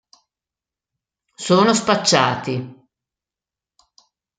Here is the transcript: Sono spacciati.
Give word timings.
Sono 1.45 1.75
spacciati. 1.75 2.87